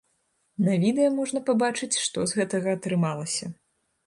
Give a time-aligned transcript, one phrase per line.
[0.67, 3.45] На відэа можна пабачыць, што з гэтага атрымалася.